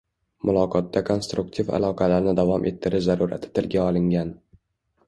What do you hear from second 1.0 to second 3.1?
konstruktiv aloqalarni davom ettirish